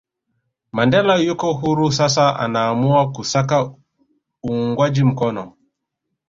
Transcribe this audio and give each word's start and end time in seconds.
Mandela 0.75 1.15
yuko 1.19 1.53
huru 1.53 1.91
sasa 1.91 2.39
anaamua 2.39 3.11
kusaka 3.11 3.71
uungwaji 4.49 5.03
mkono 5.03 5.53